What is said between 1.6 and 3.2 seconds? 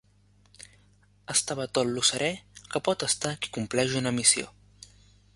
tot lo serè que pot